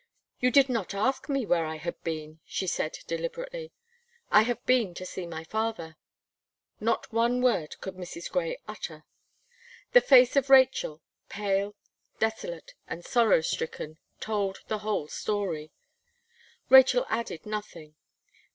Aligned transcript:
"You 0.39 0.49
did 0.49 0.67
not 0.67 0.95
ask 0.95 1.29
me 1.29 1.45
where 1.45 1.63
I 1.67 1.75
had 1.75 2.01
been," 2.03 2.39
she 2.43 2.65
said 2.65 2.97
deliberately. 3.05 3.71
"I 4.31 4.41
have 4.41 4.65
been 4.65 4.95
to 4.95 5.05
see 5.05 5.27
my 5.27 5.43
father." 5.43 5.95
Not 6.79 7.13
one 7.13 7.39
word 7.39 7.79
could 7.81 7.93
Mrs. 7.93 8.27
Gray 8.31 8.57
utter. 8.67 9.03
The 9.91 10.01
face 10.01 10.35
of 10.35 10.49
Rachel, 10.49 11.03
pale, 11.29 11.75
desolate, 12.17 12.73
and 12.87 13.05
sorrow 13.05 13.41
stricken, 13.41 13.99
told 14.19 14.61
the 14.67 14.79
whole 14.79 15.07
story. 15.07 15.71
Rachel 16.67 17.05
added 17.07 17.45
nothing. 17.45 17.93